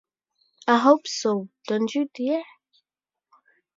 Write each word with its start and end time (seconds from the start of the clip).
I 0.67 0.77
hope 0.79 1.05
so; 1.05 1.49
don't 1.67 1.93
you, 1.93 2.09
dear? 2.15 2.43